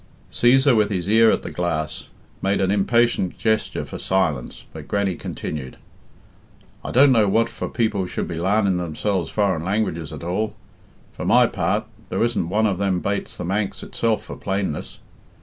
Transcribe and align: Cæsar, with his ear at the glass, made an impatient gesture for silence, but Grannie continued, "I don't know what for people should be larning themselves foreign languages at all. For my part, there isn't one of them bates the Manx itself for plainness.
Cæsar, 0.31 0.75
with 0.75 0.89
his 0.89 1.07
ear 1.07 1.29
at 1.29 1.43
the 1.43 1.51
glass, 1.51 2.07
made 2.41 2.59
an 2.59 2.71
impatient 2.71 3.37
gesture 3.37 3.85
for 3.85 3.99
silence, 3.99 4.63
but 4.73 4.87
Grannie 4.87 5.13
continued, 5.13 5.77
"I 6.83 6.89
don't 6.89 7.11
know 7.11 7.27
what 7.29 7.49
for 7.49 7.69
people 7.69 8.07
should 8.07 8.27
be 8.27 8.37
larning 8.39 8.77
themselves 8.77 9.29
foreign 9.29 9.63
languages 9.63 10.11
at 10.11 10.23
all. 10.23 10.55
For 11.13 11.23
my 11.23 11.45
part, 11.45 11.85
there 12.09 12.23
isn't 12.23 12.49
one 12.49 12.65
of 12.65 12.79
them 12.79 12.99
bates 12.99 13.37
the 13.37 13.45
Manx 13.45 13.83
itself 13.83 14.23
for 14.23 14.35
plainness. 14.37 14.97